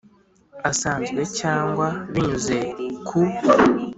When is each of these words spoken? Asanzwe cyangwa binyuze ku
Asanzwe 0.69 1.21
cyangwa 1.39 1.87
binyuze 2.13 2.57
ku 3.07 3.19